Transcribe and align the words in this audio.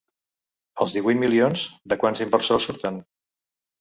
Els 0.85 0.95
divuit 0.95 1.21
milions, 1.25 1.65
de 1.93 1.99
quants 2.05 2.23
inversors 2.29 2.67
surten? 2.71 2.99